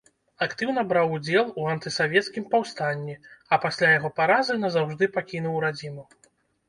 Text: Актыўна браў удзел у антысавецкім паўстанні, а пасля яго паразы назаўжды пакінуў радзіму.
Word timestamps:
Актыўна 0.43 0.83
браў 0.93 1.11
удзел 1.17 1.51
у 1.63 1.67
антысавецкім 1.73 2.47
паўстанні, 2.55 3.15
а 3.53 3.63
пасля 3.67 3.87
яго 3.97 4.09
паразы 4.21 4.59
назаўжды 4.67 5.13
пакінуў 5.19 5.55
радзіму. 5.67 6.03